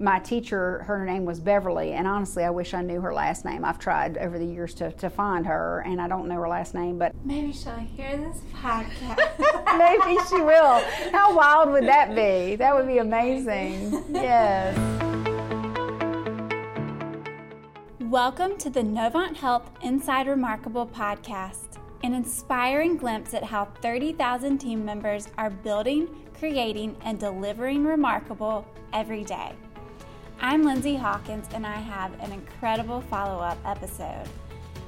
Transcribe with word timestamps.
my 0.00 0.18
teacher, 0.18 0.82
her 0.84 1.04
name 1.04 1.26
was 1.26 1.38
Beverly, 1.40 1.92
and 1.92 2.06
honestly, 2.06 2.42
I 2.42 2.48
wish 2.48 2.72
I 2.72 2.80
knew 2.80 3.02
her 3.02 3.12
last 3.12 3.44
name. 3.44 3.66
I've 3.66 3.78
tried 3.78 4.16
over 4.16 4.38
the 4.38 4.46
years 4.46 4.72
to, 4.76 4.90
to 4.92 5.10
find 5.10 5.44
her, 5.44 5.84
and 5.86 6.00
I 6.00 6.08
don't 6.08 6.26
know 6.26 6.36
her 6.36 6.48
last 6.48 6.72
name, 6.72 6.98
but 6.98 7.14
maybe 7.22 7.52
she'll 7.52 7.74
hear 7.76 8.16
this 8.16 8.38
podcast. 8.54 9.18
maybe 9.78 10.18
she 10.30 10.40
will. 10.40 10.82
How 11.12 11.36
wild 11.36 11.70
would 11.72 11.84
that 11.84 12.14
be? 12.14 12.56
That 12.56 12.74
would 12.74 12.86
be 12.86 12.96
amazing. 12.96 14.02
Yes. 14.08 14.74
Welcome 18.00 18.56
to 18.56 18.70
the 18.70 18.80
Novant 18.80 19.36
Health 19.36 19.70
Inside 19.82 20.28
Remarkable 20.28 20.86
podcast, 20.86 21.78
an 22.04 22.14
inspiring 22.14 22.96
glimpse 22.96 23.34
at 23.34 23.44
how 23.44 23.66
30,000 23.82 24.56
team 24.56 24.82
members 24.82 25.28
are 25.36 25.50
building, 25.50 26.08
creating, 26.38 26.96
and 27.02 27.20
delivering 27.20 27.84
remarkable 27.84 28.66
every 28.94 29.24
day. 29.24 29.52
I'm 30.42 30.62
Lindsay 30.62 30.96
Hawkins, 30.96 31.46
and 31.52 31.66
I 31.66 31.76
have 31.76 32.18
an 32.18 32.32
incredible 32.32 33.02
follow 33.02 33.42
up 33.42 33.58
episode. 33.66 34.26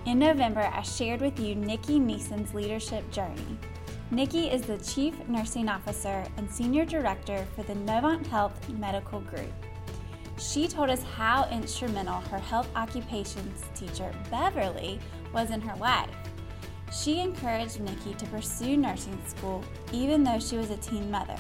In 0.07 0.19
November, 0.19 0.63
I 0.73 0.81
shared 0.81 1.21
with 1.21 1.39
you 1.39 1.55
Nikki 1.55 1.99
Neeson's 2.01 2.55
leadership 2.55 3.09
journey. 3.11 3.59
Nikki 4.11 4.49
is 4.49 4.63
the 4.63 4.79
Chief 4.79 5.15
Nursing 5.29 5.69
Officer 5.69 6.25
and 6.39 6.51
Senior 6.51 6.87
Director 6.87 7.47
for 7.55 7.65
the 7.65 7.75
Novant 7.75 8.27
Health 8.29 8.67
Medical 8.71 9.21
Group. 9.21 9.53
She 10.39 10.67
told 10.67 10.89
us 10.89 11.03
how 11.03 11.47
instrumental 11.51 12.23
her 12.23 12.39
health 12.39 12.71
occupations 12.75 13.63
teacher, 13.75 14.11
Beverly, 14.31 14.99
was 15.35 15.51
in 15.51 15.61
her 15.61 15.77
life. 15.77 16.09
She 16.91 17.21
encouraged 17.21 17.79
Nikki 17.79 18.15
to 18.15 18.27
pursue 18.29 18.79
nursing 18.79 19.21
school 19.27 19.63
even 19.93 20.25
though 20.25 20.41
she 20.41 20.57
was 20.57 20.71
a 20.71 20.79
teen 20.79 21.11
mother. 21.11 21.37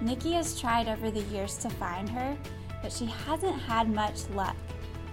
Nikki 0.00 0.34
has 0.34 0.60
tried 0.60 0.86
over 0.86 1.10
the 1.10 1.22
years 1.22 1.56
to 1.58 1.68
find 1.70 2.08
her, 2.10 2.36
but 2.84 2.92
she 2.92 3.06
hasn't 3.06 3.58
had 3.62 3.88
much 3.88 4.28
luck. 4.34 4.54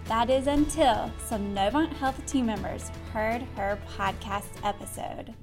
That 0.08 0.30
is 0.30 0.48
until 0.48 1.10
some 1.26 1.56
Novant 1.56 1.94
Health 1.94 2.24
team 2.26 2.48
members 2.48 2.92
heard 3.14 3.44
her 3.56 3.80
podcast 3.98 4.50
episode. 4.66 5.34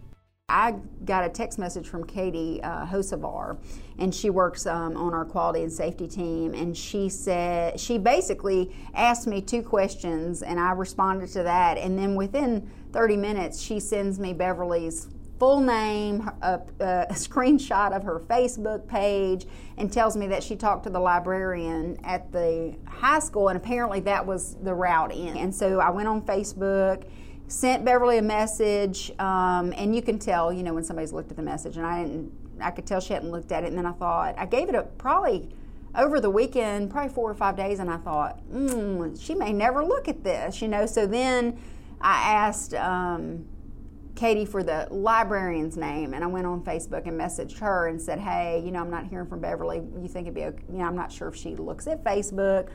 I 0.50 0.75
got 1.06 1.25
a 1.25 1.30
text 1.30 1.58
message 1.58 1.89
from 1.89 2.05
Katie 2.05 2.62
uh, 2.62 2.84
Hosevar, 2.84 3.56
and 3.98 4.14
she 4.14 4.28
works 4.28 4.67
um, 4.67 4.94
on 4.94 5.14
our 5.14 5.25
quality 5.25 5.62
and 5.62 5.72
safety 5.72 6.06
team. 6.06 6.52
And 6.52 6.77
she 6.77 7.08
said, 7.08 7.80
she 7.80 7.97
basically 7.97 8.77
asked 8.92 9.27
me 9.27 9.41
two 9.41 9.62
questions, 9.62 10.42
and 10.42 10.61
I 10.61 10.72
responded 10.72 11.30
to 11.30 11.42
that. 11.45 11.78
And 11.78 11.98
then 11.98 12.14
within 12.14 12.70
30 12.92 13.17
minutes, 13.17 13.58
she 13.58 13.80
sends 13.80 14.19
me 14.19 14.34
Beverly's 14.34 15.08
full 15.39 15.61
name, 15.61 16.28
a, 16.42 16.61
a, 16.81 17.06
screenshot 17.12 17.92
of 17.92 18.03
her 18.03 18.20
Facebook 18.20 18.86
page, 18.89 19.47
and 19.77 19.92
tells 19.92 20.17
me 20.17 20.27
that 20.27 20.42
she 20.42 20.56
talked 20.56 20.84
to 20.84 20.91
the 20.91 21.00
librarian 21.00 21.97
at 22.05 22.33
the 22.33 22.77
high 22.86 23.20
school, 23.20 23.48
and 23.48 23.56
apparently 23.56 24.00
that 24.00 24.25
was 24.25 24.56
the 24.62 24.75
route 24.75 25.12
in. 25.12 25.36
And 25.36 25.55
so 25.55 25.80
I 25.80 25.91
went 25.91 26.08
on 26.08 26.22
Facebook 26.22 27.05
sent 27.48 27.83
Beverly 27.84 28.19
a 28.19 28.22
message, 28.22 29.11
um, 29.19 29.72
and 29.77 29.97
you 29.97 30.03
can 30.03 30.19
tell, 30.19 30.53
you 30.53 30.62
know, 30.62 30.75
when 30.75 30.84
somebody's 30.84 31.12
looked 31.12 31.30
at 31.30 31.36
the 31.36 31.42
message, 31.42 31.77
and 31.78 31.86
I 31.86 32.05
didn't, 32.05 32.33
I 32.61 32.70
could 32.70 32.86
tell 32.86 33.00
she 33.00 33.14
hadn't 33.14 33.30
looked 33.30 33.50
at 33.52 33.64
it, 33.64 33.69
and 33.69 33.78
then 33.78 33.86
I 33.86 33.92
thought, 33.92 34.34
I 34.39 34.47
gave 34.47 34.69
it 34.69 34.75
a 34.75 34.83
probably 34.83 35.48
over 35.95 36.20
the 36.20 36.30
weekend, 36.30 36.91
probably 36.91 37.12
four 37.12 37.30
or 37.30 37.34
five 37.34 37.56
days, 37.56 37.78
and 37.78 37.91
I 37.91 37.97
thought, 37.97 38.47
mm, 38.52 39.20
she 39.20 39.34
may 39.34 39.52
never 39.52 39.83
look 39.83 40.08
at 40.08 40.23
this, 40.23 40.61
you 40.61 40.69
know. 40.69 40.84
So 40.84 41.06
then 41.06 41.58
I 42.00 42.34
asked 42.34 42.75
um, 42.75 43.47
Katie 44.19 44.44
for 44.44 44.64
the 44.64 44.88
librarian's 44.91 45.77
name, 45.77 46.12
and 46.12 46.24
I 46.24 46.27
went 46.27 46.44
on 46.44 46.61
Facebook 46.64 47.06
and 47.06 47.19
messaged 47.19 47.56
her 47.61 47.86
and 47.86 48.02
said, 48.02 48.19
hey, 48.19 48.61
you 48.64 48.72
know, 48.72 48.80
I'm 48.80 48.91
not 48.91 49.06
hearing 49.06 49.28
from 49.28 49.41
Beverly. 49.41 49.77
You 49.77 50.08
think 50.08 50.27
it'd 50.27 50.34
be 50.34 50.42
okay? 50.42 50.64
You 50.72 50.78
know, 50.78 50.86
I'm 50.86 50.97
not 50.97 51.12
sure 51.12 51.28
if 51.28 51.36
she 51.36 51.55
looks 51.55 51.86
at 51.86 52.02
Facebook 52.02 52.69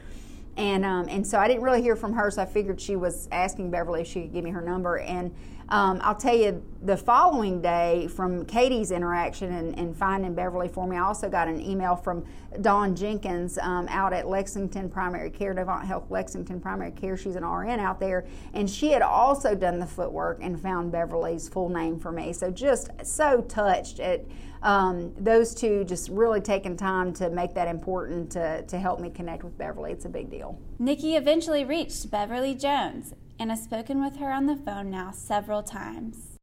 and 0.57 0.85
um, 0.85 1.07
and 1.09 1.25
so 1.25 1.39
I 1.39 1.47
didn't 1.47 1.63
really 1.63 1.81
hear 1.81 1.95
from 1.95 2.13
her, 2.13 2.29
so 2.29 2.41
I 2.41 2.45
figured 2.45 2.79
she 2.79 2.95
was 2.95 3.27
asking 3.31 3.71
Beverly 3.71 4.01
if 4.01 4.07
she 4.07 4.21
could 4.21 4.33
give 4.33 4.43
me 4.43 4.51
her 4.51 4.61
number. 4.61 4.99
And 4.99 5.33
um, 5.69 5.99
I'll 6.03 6.15
tell 6.15 6.35
you, 6.35 6.61
the 6.83 6.97
following 6.97 7.61
day, 7.61 8.07
from 8.07 8.45
Katie's 8.45 8.91
interaction 8.91 9.51
and, 9.53 9.79
and, 9.79 9.95
finding 9.95 10.35
Beverly 10.35 10.67
for 10.67 10.85
me, 10.85 10.97
I 10.97 10.99
also 10.99 11.29
got 11.29 11.47
an 11.47 11.61
email 11.61 11.95
from 11.95 12.25
Dawn 12.61 12.95
Jenkins 12.95 13.57
um, 13.57 13.87
out 13.89 14.13
at 14.13 14.27
Lexington 14.27 14.89
Primary 14.89 15.29
Care, 15.29 15.55
Novant 15.55 15.85
Health 15.85 16.11
Lexington 16.11 16.59
Primary 16.59 16.91
Care. 16.91 17.15
She's 17.15 17.35
an 17.35 17.45
RN 17.45 17.79
out 17.79 17.99
there, 17.99 18.25
and 18.53 18.69
she 18.69 18.89
had 18.89 19.01
also 19.01 19.55
done 19.55 19.79
the 19.79 19.87
footwork 19.87 20.39
and 20.41 20.61
found 20.61 20.91
Beverly's 20.91 21.47
full 21.47 21.69
name 21.69 21.97
for 21.97 22.11
me. 22.11 22.33
So 22.33 22.51
just 22.51 22.89
so 23.03 23.41
touched 23.41 23.99
at 23.99 24.25
um, 24.63 25.13
those 25.17 25.53
two 25.53 25.83
just 25.83 26.09
really 26.09 26.41
taking 26.41 26.77
time 26.77 27.13
to 27.13 27.29
make 27.29 27.53
that 27.53 27.67
important 27.67 28.31
to, 28.31 28.63
to 28.63 28.77
help 28.77 28.99
me 28.99 29.09
connect 29.09 29.43
with 29.43 29.57
Beverly. 29.57 29.91
It's 29.91 30.05
a 30.05 30.09
big 30.09 30.29
deal. 30.29 30.42
Nikki 30.79 31.15
eventually 31.15 31.65
reached 31.65 32.09
Beverly 32.09 32.55
Jones 32.55 33.13
and 33.39 33.49
has 33.49 33.63
spoken 33.63 34.03
with 34.03 34.17
her 34.17 34.31
on 34.31 34.45
the 34.45 34.55
phone 34.55 34.89
now 34.89 35.11
several 35.11 35.63
times. 35.63 36.37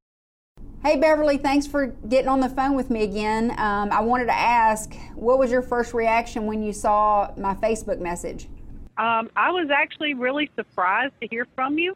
Hey 0.82 0.98
Beverly, 0.98 1.36
thanks 1.36 1.66
for 1.66 1.88
getting 2.08 2.28
on 2.28 2.40
the 2.40 2.48
phone 2.48 2.74
with 2.74 2.90
me 2.90 3.02
again. 3.02 3.50
Um, 3.58 3.90
I 3.92 4.00
wanted 4.00 4.26
to 4.26 4.38
ask, 4.38 4.94
what 5.14 5.38
was 5.38 5.50
your 5.50 5.62
first 5.62 5.92
reaction 5.92 6.46
when 6.46 6.62
you 6.62 6.72
saw 6.72 7.32
my 7.36 7.54
Facebook 7.54 8.00
message? 8.00 8.48
Um, 8.96 9.30
I 9.36 9.50
was 9.50 9.68
actually 9.70 10.14
really 10.14 10.50
surprised 10.56 11.14
to 11.20 11.28
hear 11.28 11.46
from 11.54 11.78
you. 11.78 11.92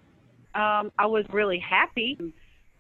Um, 0.55 0.93
I 0.99 1.07
was 1.07 1.25
really 1.31 1.59
happy 1.59 2.19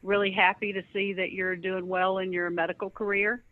really 0.04 0.30
happy 0.30 0.72
to 0.72 0.82
see 0.92 1.14
that 1.14 1.32
you're 1.32 1.56
doing 1.56 1.88
well 1.88 2.18
in 2.18 2.32
your 2.32 2.50
medical 2.50 2.90
career. 2.90 3.42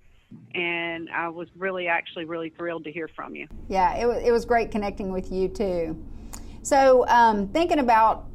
And 0.55 1.09
I 1.11 1.29
was 1.29 1.49
really, 1.57 1.89
actually, 1.89 2.25
really 2.25 2.51
thrilled 2.51 2.85
to 2.85 2.93
hear 2.93 3.09
from 3.09 3.35
you. 3.35 3.49
Yeah, 3.69 3.97
it 3.97 4.07
was, 4.07 4.23
it 4.23 4.31
was 4.31 4.45
great 4.45 4.71
connecting 4.71 5.11
with 5.11 5.33
you 5.33 5.49
too. 5.49 6.03
So, 6.63 7.07
um, 7.09 7.49
thinking 7.49 7.79
about 7.79 8.27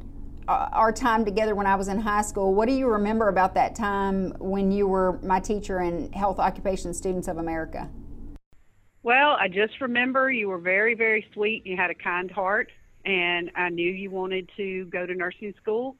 uh, 0.48 0.68
our 0.72 0.92
time 0.92 1.24
together 1.24 1.54
when 1.54 1.66
I 1.66 1.76
was 1.76 1.88
in 1.88 1.98
high 2.00 2.22
school, 2.22 2.54
what 2.54 2.66
do 2.66 2.74
you 2.74 2.88
remember 2.88 3.28
about 3.28 3.54
that 3.54 3.74
time 3.74 4.32
when 4.38 4.72
you 4.72 4.88
were 4.88 5.18
my 5.22 5.40
teacher 5.40 5.80
in 5.80 6.12
Health 6.12 6.38
Occupation 6.38 6.92
Students 6.92 7.28
of 7.28 7.38
America? 7.38 7.88
Well, 9.02 9.36
I 9.40 9.48
just 9.48 9.80
remember 9.80 10.30
you 10.30 10.48
were 10.48 10.58
very, 10.58 10.94
very 10.94 11.24
sweet. 11.32 11.64
You 11.64 11.76
had 11.76 11.90
a 11.90 11.94
kind 11.94 12.30
heart, 12.30 12.70
and 13.04 13.50
I 13.54 13.68
knew 13.68 13.90
you 13.90 14.10
wanted 14.10 14.50
to 14.56 14.86
go 14.86 15.06
to 15.06 15.14
nursing 15.14 15.54
school 15.62 15.96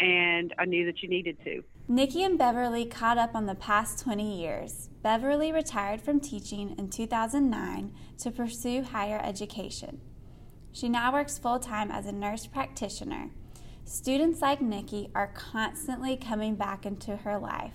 and 0.00 0.54
I 0.58 0.64
knew 0.64 0.86
that 0.86 1.02
you 1.02 1.08
needed 1.08 1.38
to. 1.44 1.62
Nikki 1.90 2.22
and 2.22 2.38
Beverly 2.38 2.84
caught 2.84 3.18
up 3.18 3.34
on 3.34 3.46
the 3.46 3.56
past 3.56 3.98
20 4.04 4.40
years. 4.40 4.88
Beverly 5.02 5.50
retired 5.50 6.00
from 6.00 6.20
teaching 6.20 6.76
in 6.78 6.88
2009 6.88 7.92
to 8.18 8.30
pursue 8.30 8.84
higher 8.84 9.20
education. 9.24 10.00
She 10.70 10.88
now 10.88 11.12
works 11.12 11.36
full 11.36 11.58
time 11.58 11.90
as 11.90 12.06
a 12.06 12.12
nurse 12.12 12.46
practitioner. 12.46 13.30
Students 13.84 14.40
like 14.40 14.60
Nikki 14.60 15.10
are 15.16 15.32
constantly 15.34 16.16
coming 16.16 16.54
back 16.54 16.86
into 16.86 17.16
her 17.16 17.36
life. 17.40 17.74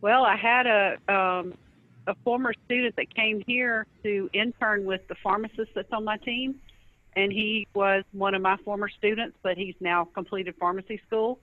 Well, 0.00 0.22
I 0.22 0.36
had 0.36 0.68
a 0.68 1.12
um, 1.12 1.54
a 2.06 2.14
former 2.22 2.54
student 2.64 2.94
that 2.94 3.12
came 3.12 3.42
here 3.44 3.88
to 4.04 4.30
intern 4.32 4.84
with 4.84 5.00
the 5.08 5.16
pharmacist 5.20 5.72
that's 5.74 5.92
on 5.92 6.04
my 6.04 6.18
team, 6.18 6.60
and 7.16 7.32
he 7.32 7.66
was 7.74 8.04
one 8.12 8.36
of 8.36 8.40
my 8.40 8.56
former 8.58 8.88
students, 8.88 9.36
but 9.42 9.56
he's 9.56 9.74
now 9.80 10.04
completed 10.14 10.54
pharmacy 10.60 11.00
school 11.08 11.40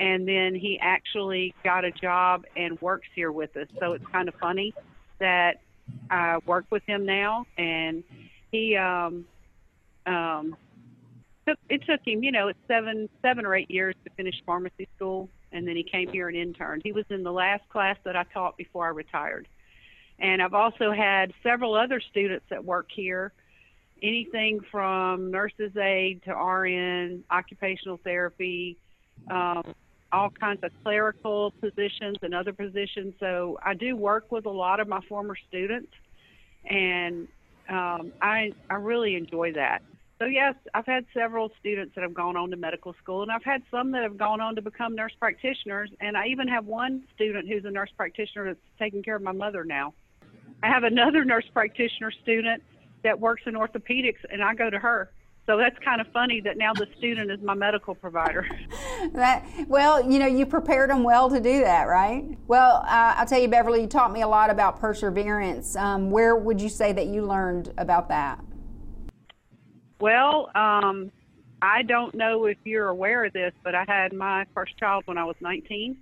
and 0.00 0.26
then 0.26 0.54
he 0.54 0.78
actually 0.80 1.54
got 1.62 1.84
a 1.84 1.90
job 1.90 2.44
and 2.56 2.80
works 2.80 3.08
here 3.14 3.30
with 3.30 3.56
us. 3.56 3.68
So 3.78 3.92
it's 3.92 4.06
kind 4.10 4.28
of 4.28 4.34
funny 4.36 4.74
that 5.20 5.60
I 6.10 6.38
work 6.46 6.66
with 6.70 6.82
him 6.86 7.06
now, 7.06 7.46
and 7.56 8.02
he 8.50 8.76
um, 8.76 9.24
um, 10.06 10.56
took 11.46 11.58
it 11.68 11.82
took 11.86 12.00
him 12.04 12.22
you 12.22 12.32
know 12.32 12.48
it's 12.48 12.58
seven 12.66 13.08
seven 13.22 13.46
or 13.46 13.54
eight 13.54 13.70
years 13.70 13.94
to 14.04 14.10
finish 14.10 14.34
pharmacy 14.44 14.88
school, 14.96 15.28
and 15.52 15.66
then 15.66 15.76
he 15.76 15.82
came 15.82 16.08
here 16.08 16.28
and 16.28 16.36
interned. 16.36 16.82
He 16.84 16.92
was 16.92 17.04
in 17.10 17.22
the 17.22 17.32
last 17.32 17.68
class 17.68 17.96
that 18.04 18.16
I 18.16 18.24
taught 18.24 18.56
before 18.56 18.86
I 18.86 18.90
retired, 18.90 19.46
and 20.18 20.42
I've 20.42 20.54
also 20.54 20.90
had 20.90 21.32
several 21.42 21.74
other 21.74 22.00
students 22.00 22.46
that 22.50 22.64
work 22.64 22.86
here. 22.94 23.32
Anything 24.02 24.60
from 24.70 25.30
nurses 25.30 25.76
aide 25.76 26.22
to 26.24 26.34
RN, 26.34 27.24
occupational 27.30 27.98
therapy, 28.02 28.76
um, 29.30 29.74
all 30.14 30.30
kinds 30.30 30.62
of 30.62 30.70
clerical 30.82 31.52
positions 31.60 32.16
and 32.22 32.34
other 32.34 32.52
positions. 32.52 33.14
So 33.18 33.58
I 33.64 33.74
do 33.74 33.96
work 33.96 34.30
with 34.30 34.46
a 34.46 34.50
lot 34.50 34.80
of 34.80 34.88
my 34.88 35.00
former 35.08 35.36
students, 35.48 35.92
and 36.64 37.28
um, 37.68 38.12
I 38.22 38.52
I 38.70 38.74
really 38.74 39.16
enjoy 39.16 39.52
that. 39.54 39.82
So 40.20 40.26
yes, 40.26 40.54
I've 40.72 40.86
had 40.86 41.04
several 41.12 41.50
students 41.58 41.94
that 41.96 42.02
have 42.02 42.14
gone 42.14 42.36
on 42.36 42.50
to 42.50 42.56
medical 42.56 42.94
school, 43.02 43.22
and 43.22 43.32
I've 43.32 43.42
had 43.42 43.62
some 43.70 43.90
that 43.90 44.04
have 44.04 44.16
gone 44.16 44.40
on 44.40 44.54
to 44.54 44.62
become 44.62 44.94
nurse 44.94 45.12
practitioners, 45.18 45.90
and 46.00 46.16
I 46.16 46.26
even 46.28 46.46
have 46.48 46.66
one 46.66 47.02
student 47.14 47.48
who's 47.48 47.64
a 47.64 47.70
nurse 47.70 47.90
practitioner 47.96 48.46
that's 48.46 48.60
taking 48.78 49.02
care 49.02 49.16
of 49.16 49.22
my 49.22 49.32
mother 49.32 49.64
now. 49.64 49.92
I 50.62 50.68
have 50.68 50.84
another 50.84 51.24
nurse 51.32 51.46
practitioner 51.52 52.12
student 52.22 52.62
that 53.02 53.18
works 53.18 53.42
in 53.46 53.54
orthopedics, 53.54 54.22
and 54.30 54.42
I 54.42 54.54
go 54.54 54.70
to 54.70 54.78
her 54.78 55.10
so 55.46 55.58
that's 55.58 55.76
kind 55.84 56.00
of 56.00 56.06
funny 56.08 56.40
that 56.40 56.56
now 56.56 56.72
the 56.72 56.86
student 56.96 57.30
is 57.30 57.40
my 57.42 57.54
medical 57.54 57.94
provider. 57.94 58.46
that 59.12 59.44
well, 59.68 60.10
you 60.10 60.18
know, 60.18 60.26
you 60.26 60.46
prepared 60.46 60.88
them 60.88 61.02
well 61.02 61.28
to 61.28 61.38
do 61.38 61.60
that, 61.60 61.84
right? 61.84 62.24
Well, 62.46 62.76
uh, 62.88 63.14
I'll 63.16 63.26
tell 63.26 63.40
you, 63.40 63.48
Beverly, 63.48 63.82
you 63.82 63.86
taught 63.86 64.12
me 64.12 64.22
a 64.22 64.28
lot 64.28 64.48
about 64.48 64.80
perseverance. 64.80 65.76
Um, 65.76 66.10
where 66.10 66.34
would 66.34 66.60
you 66.60 66.70
say 66.70 66.92
that 66.92 67.06
you 67.08 67.26
learned 67.26 67.74
about 67.76 68.08
that? 68.08 68.42
Well, 70.00 70.50
um, 70.54 71.10
I 71.60 71.82
don't 71.82 72.14
know 72.14 72.46
if 72.46 72.58
you're 72.64 72.88
aware 72.88 73.26
of 73.26 73.32
this, 73.34 73.52
but 73.62 73.74
I 73.74 73.84
had 73.86 74.12
my 74.12 74.46
first 74.54 74.76
child 74.78 75.02
when 75.06 75.18
I 75.18 75.24
was 75.24 75.36
19, 75.40 75.96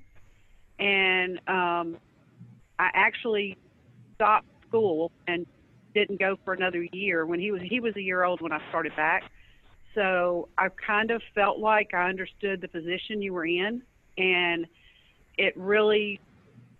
and 0.78 1.38
um, 1.48 1.96
I 2.78 2.90
actually 2.94 3.56
stopped 4.14 4.46
school 4.68 5.10
and 5.26 5.46
didn't 5.94 6.18
go 6.18 6.38
for 6.44 6.54
another 6.54 6.86
year. 6.92 7.26
When 7.26 7.40
he 7.40 7.50
was 7.50 7.62
he 7.62 7.80
was 7.80 7.94
a 7.96 8.02
year 8.02 8.24
old 8.24 8.40
when 8.40 8.52
I 8.52 8.60
started 8.68 8.94
back, 8.96 9.24
so 9.94 10.48
I 10.58 10.68
kind 10.68 11.10
of 11.10 11.22
felt 11.34 11.58
like 11.58 11.94
I 11.94 12.08
understood 12.08 12.60
the 12.60 12.68
position 12.68 13.22
you 13.22 13.32
were 13.32 13.46
in, 13.46 13.82
and 14.16 14.66
it 15.38 15.56
really 15.56 16.20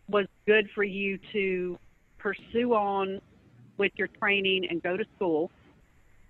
was 0.09 0.27
good 0.47 0.69
for 0.75 0.85
you 0.85 1.19
to 1.33 1.79
pursue 2.19 2.75
on 2.75 3.21
with 3.79 3.93
your 3.97 4.09
training 4.09 4.67
and 4.71 4.83
go 4.83 4.97
to 4.97 5.05
school 5.17 5.51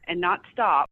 and 0.06 0.20
not 0.20 0.40
stop. 0.52 0.88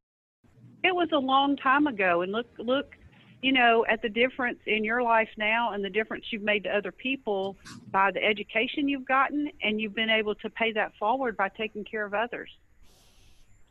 It 0.83 0.95
was 0.95 1.09
a 1.13 1.19
long 1.19 1.57
time 1.57 1.87
ago, 1.87 2.23
and 2.23 2.33
look, 2.33 2.47
look, 2.59 2.97
you 3.43 3.53
know, 3.53 3.85
at 3.89 4.03
the 4.03 4.09
difference 4.09 4.59
in 4.67 4.85
your 4.85 5.03
life 5.03 5.29
now 5.39 5.73
and 5.73 5.85
the 5.85 5.91
difference 5.91 6.27
you've 6.31 6.43
made 6.43 6.65
to 6.65 6.71
other 6.71 6.93
people 6.93 7.57
by 7.91 8.11
the 8.11 8.23
education 8.23 8.89
you've 8.89 9.07
gotten, 9.07 9.51
and 9.63 9.81
you've 9.81 9.95
been 9.95 10.11
able 10.11 10.35
to 10.37 10.51
pay 10.51 10.73
that 10.73 10.93
forward 10.99 11.37
by 11.37 11.49
taking 11.49 11.85
care 11.85 12.05
of 12.05 12.13
others. 12.15 12.51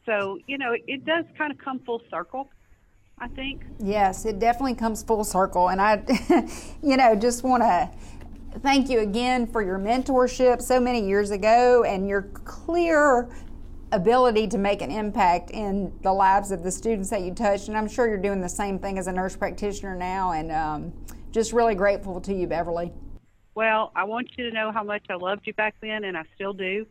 So, 0.05 0.39
you 0.47 0.57
know, 0.57 0.75
it 0.87 1.05
does 1.05 1.25
kind 1.37 1.51
of 1.51 1.57
come 1.59 1.79
full 1.79 2.01
circle. 2.09 2.49
I 3.21 3.27
think. 3.27 3.63
Yes, 3.79 4.25
it 4.25 4.39
definitely 4.39 4.75
comes 4.75 5.03
full 5.03 5.25
circle. 5.25 5.69
And 5.69 5.81
I, 5.81 6.01
you 6.81 6.95
know, 6.95 7.15
just 7.15 7.43
want 7.43 7.63
to 7.63 7.89
thank 8.59 8.89
you 8.89 8.99
again 8.99 9.45
for 9.45 9.61
your 9.61 9.77
mentorship 9.77 10.61
so 10.61 10.79
many 10.79 11.05
years 11.05 11.31
ago 11.31 11.83
and 11.83 12.07
your 12.07 12.23
clear 12.43 13.29
ability 13.91 14.47
to 14.47 14.57
make 14.57 14.81
an 14.81 14.91
impact 14.91 15.51
in 15.51 15.93
the 16.01 16.13
lives 16.13 16.51
of 16.51 16.63
the 16.63 16.71
students 16.71 17.09
that 17.09 17.21
you 17.21 17.33
touched. 17.33 17.67
And 17.67 17.77
I'm 17.77 17.87
sure 17.87 18.07
you're 18.07 18.17
doing 18.17 18.41
the 18.41 18.49
same 18.49 18.79
thing 18.79 18.97
as 18.97 19.07
a 19.07 19.11
nurse 19.11 19.35
practitioner 19.35 19.95
now. 19.95 20.31
And 20.31 20.51
um, 20.51 20.93
just 21.31 21.53
really 21.53 21.75
grateful 21.75 22.21
to 22.21 22.33
you, 22.33 22.47
Beverly. 22.47 22.91
Well, 23.55 23.91
I 23.95 24.03
want 24.05 24.29
you 24.37 24.49
to 24.49 24.55
know 24.55 24.71
how 24.71 24.83
much 24.83 25.03
I 25.09 25.15
loved 25.15 25.45
you 25.45 25.53
back 25.53 25.75
then, 25.81 26.03
and 26.03 26.17
I 26.17 26.23
still 26.35 26.53
do. 26.53 26.85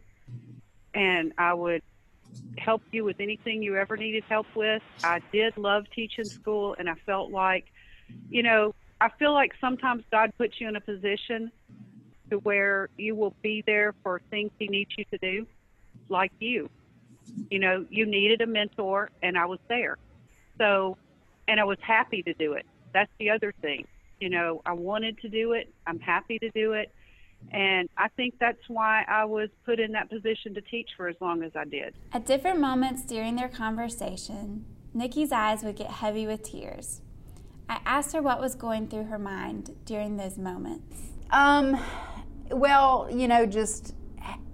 And 0.94 1.32
I 1.38 1.54
would 1.54 1.82
help 2.58 2.82
you 2.92 3.04
with 3.04 3.20
anything 3.20 3.62
you 3.62 3.76
ever 3.76 3.96
needed 3.96 4.24
help 4.28 4.46
with. 4.54 4.82
I 5.02 5.20
did 5.32 5.56
love 5.56 5.84
teaching 5.94 6.24
school, 6.24 6.74
and 6.78 6.88
I 6.90 6.94
felt 7.06 7.30
like, 7.30 7.66
you 8.28 8.42
know, 8.42 8.74
I 9.00 9.08
feel 9.18 9.32
like 9.32 9.52
sometimes 9.60 10.04
God 10.10 10.32
puts 10.36 10.60
you 10.60 10.68
in 10.68 10.76
a 10.76 10.80
position 10.80 11.52
to 12.30 12.38
where 12.38 12.90
you 12.98 13.14
will 13.14 13.34
be 13.42 13.62
there 13.66 13.94
for 14.02 14.20
things 14.30 14.50
He 14.58 14.68
needs 14.68 14.90
you 14.98 15.04
to 15.12 15.18
do, 15.18 15.46
like 16.08 16.32
you. 16.40 16.68
You 17.50 17.58
know, 17.58 17.86
you 17.90 18.06
needed 18.06 18.40
a 18.40 18.46
mentor, 18.46 19.10
and 19.22 19.38
I 19.38 19.46
was 19.46 19.58
there. 19.68 19.96
So, 20.58 20.96
and 21.46 21.60
I 21.60 21.64
was 21.64 21.78
happy 21.80 22.22
to 22.24 22.34
do 22.34 22.54
it. 22.54 22.66
That's 22.92 23.10
the 23.18 23.30
other 23.30 23.54
thing. 23.60 23.86
You 24.20 24.30
know, 24.30 24.62
I 24.66 24.72
wanted 24.72 25.18
to 25.20 25.28
do 25.28 25.52
it. 25.52 25.72
I'm 25.86 26.00
happy 26.00 26.38
to 26.40 26.50
do 26.50 26.72
it. 26.72 26.92
And 27.52 27.88
I 27.96 28.08
think 28.08 28.34
that's 28.40 28.68
why 28.68 29.04
I 29.06 29.24
was 29.24 29.48
put 29.64 29.78
in 29.78 29.92
that 29.92 30.10
position 30.10 30.54
to 30.54 30.60
teach 30.60 30.90
for 30.96 31.08
as 31.08 31.16
long 31.20 31.42
as 31.42 31.52
I 31.54 31.64
did. 31.64 31.94
At 32.12 32.26
different 32.26 32.58
moments 32.58 33.02
during 33.02 33.36
their 33.36 33.48
conversation, 33.48 34.66
Nikki's 34.92 35.30
eyes 35.30 35.62
would 35.62 35.76
get 35.76 35.90
heavy 35.90 36.26
with 36.26 36.42
tears. 36.42 37.00
I 37.68 37.80
asked 37.84 38.12
her 38.14 38.22
what 38.22 38.40
was 38.40 38.54
going 38.54 38.88
through 38.88 39.04
her 39.04 39.18
mind 39.18 39.76
during 39.84 40.16
those 40.16 40.36
moments. 40.36 40.96
Um, 41.30 41.78
well, 42.50 43.08
you 43.10 43.28
know, 43.28 43.46
just 43.46 43.94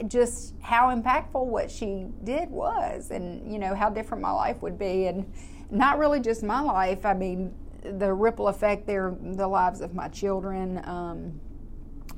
just 0.09 0.55
how 0.61 0.95
impactful 0.95 1.45
what 1.45 1.71
she 1.71 2.07
did 2.25 2.51
was, 2.51 3.11
and 3.11 3.51
you 3.53 3.59
know 3.59 3.75
how 3.75 3.91
different 3.91 4.23
my 4.23 4.33
life 4.33 4.61
would 4.63 4.79
be, 4.79 5.07
and 5.07 5.33
not 5.71 5.99
really 5.99 6.21
just 6.21 6.43
my 6.43 6.61
life. 6.61 7.05
I 7.05 7.15
mean, 7.15 7.55
the 7.83 8.13
ripple 8.13 8.49
effect 8.49 8.87
there, 8.87 9.15
the 9.21 9.47
lives 9.47 9.81
of 9.81 9.95
my 9.95 10.09
children, 10.09 10.81
um, 10.85 11.41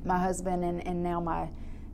my 0.05 0.17
husband, 0.17 0.63
and 0.63 0.85
and 0.87 1.03
now 1.03 1.19
my 1.19 1.49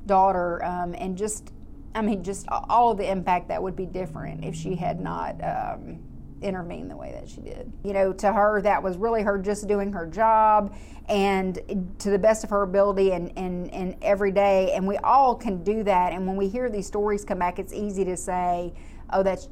daughter, 0.06 0.64
um, 0.66 0.94
and 0.98 1.18
just, 1.18 1.54
I 1.96 2.02
mean, 2.02 2.24
just 2.24 2.46
all 2.50 2.92
of 2.92 2.98
the 2.98 3.10
impact 3.10 3.48
that 3.48 3.62
would 3.62 3.76
be 3.76 3.86
different 3.86 4.44
if 4.44 4.56
she 4.56 4.76
had 4.76 5.00
not. 5.00 5.36
Um, 5.44 6.00
intervene 6.44 6.88
the 6.88 6.96
way 6.96 7.12
that 7.14 7.30
she 7.30 7.42
did. 7.42 7.72
You 7.84 7.94
know, 7.94 8.14
to 8.14 8.32
her, 8.32 8.62
that 8.62 8.82
was 8.82 8.98
really 8.98 9.24
her 9.24 9.38
just 9.38 9.68
doing 9.68 9.92
her 9.94 10.06
job 10.06 10.76
and 11.10 11.60
to 12.00 12.10
the 12.10 12.20
best 12.20 12.44
of 12.44 12.50
her 12.50 12.64
ability 12.64 13.12
and, 13.12 13.32
and, 13.38 13.74
and 13.74 13.96
every 14.02 14.32
day. 14.32 14.74
And 14.74 14.88
we 14.88 14.98
all 14.98 15.36
can 15.36 15.64
do 15.64 15.84
that. 15.84 16.14
And 16.14 16.26
when 16.28 16.36
we 16.36 16.48
hear 16.48 16.70
these 16.70 16.88
stories 16.88 17.26
come 17.26 17.40
back, 17.40 17.60
it's 17.60 17.74
easy 17.74 18.06
to 18.06 18.16
say, 18.16 18.74
oh, 19.14 19.24
that's 19.24 19.50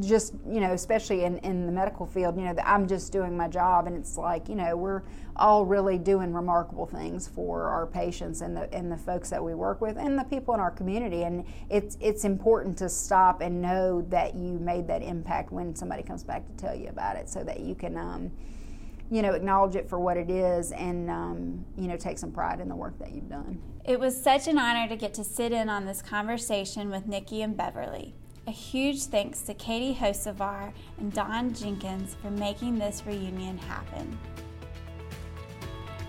just, 0.00 0.34
you 0.46 0.60
know, 0.60 0.72
especially 0.72 1.24
in, 1.24 1.38
in 1.38 1.66
the 1.66 1.72
medical 1.72 2.06
field, 2.06 2.36
you 2.36 2.44
know, 2.44 2.54
I'm 2.64 2.86
just 2.86 3.12
doing 3.12 3.36
my 3.36 3.48
job. 3.48 3.86
And 3.86 3.96
it's 3.96 4.18
like, 4.18 4.48
you 4.48 4.54
know, 4.54 4.76
we're 4.76 5.02
all 5.36 5.64
really 5.64 5.98
doing 5.98 6.34
remarkable 6.34 6.86
things 6.86 7.26
for 7.26 7.62
our 7.64 7.86
patients 7.86 8.42
and 8.42 8.56
the, 8.56 8.72
and 8.74 8.92
the 8.92 8.96
folks 8.96 9.30
that 9.30 9.42
we 9.42 9.54
work 9.54 9.80
with 9.80 9.96
and 9.96 10.18
the 10.18 10.24
people 10.24 10.52
in 10.54 10.60
our 10.60 10.70
community. 10.70 11.22
And 11.22 11.44
it's, 11.70 11.96
it's 12.00 12.24
important 12.24 12.76
to 12.78 12.88
stop 12.88 13.40
and 13.40 13.62
know 13.62 14.02
that 14.10 14.34
you 14.34 14.58
made 14.58 14.86
that 14.88 15.02
impact 15.02 15.52
when 15.52 15.74
somebody 15.74 16.02
comes 16.02 16.22
back 16.22 16.46
to 16.46 16.52
tell 16.54 16.74
you 16.74 16.88
about 16.88 17.16
it 17.16 17.28
so 17.28 17.42
that 17.44 17.60
you 17.60 17.74
can, 17.74 17.96
um, 17.96 18.30
you 19.10 19.22
know, 19.22 19.32
acknowledge 19.32 19.74
it 19.74 19.88
for 19.88 19.98
what 19.98 20.18
it 20.18 20.28
is 20.28 20.72
and, 20.72 21.08
um, 21.08 21.64
you 21.78 21.88
know, 21.88 21.96
take 21.96 22.18
some 22.18 22.30
pride 22.30 22.60
in 22.60 22.68
the 22.68 22.76
work 22.76 22.98
that 22.98 23.12
you've 23.12 23.28
done. 23.28 23.58
It 23.84 23.98
was 23.98 24.22
such 24.22 24.48
an 24.48 24.58
honor 24.58 24.86
to 24.86 24.96
get 24.96 25.14
to 25.14 25.24
sit 25.24 25.50
in 25.50 25.70
on 25.70 25.86
this 25.86 26.02
conversation 26.02 26.90
with 26.90 27.06
Nikki 27.06 27.40
and 27.40 27.56
Beverly. 27.56 28.14
A 28.48 28.50
huge 28.50 29.02
thanks 29.02 29.42
to 29.42 29.52
Katie 29.52 29.94
Hosevar 29.94 30.72
and 30.96 31.12
Dawn 31.12 31.52
Jenkins 31.52 32.14
for 32.14 32.30
making 32.30 32.78
this 32.78 33.02
reunion 33.06 33.58
happen. 33.58 34.18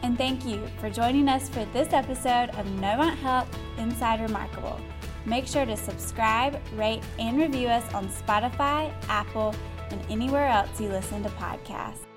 And 0.04 0.18
thank 0.18 0.46
you 0.46 0.66
for 0.80 0.90
joining 0.90 1.28
us 1.28 1.50
for 1.50 1.66
this 1.74 1.92
episode 1.92 2.52
of 2.52 2.66
Novant 2.80 3.18
Health 3.18 3.54
Inside 3.78 4.22
Remarkable. 4.22 4.80
Make 5.26 5.48
sure 5.48 5.66
to 5.66 5.76
subscribe, 5.76 6.58
rate, 6.78 7.04
and 7.20 7.38
review 7.38 7.68
us 7.68 7.94
on 7.94 8.08
Spotify, 8.08 8.94
Apple, 9.10 9.54
and 9.90 10.00
anywhere 10.10 10.48
else 10.48 10.80
you 10.80 10.88
listen 10.88 11.22
to 11.24 11.30
podcasts. 11.32 12.09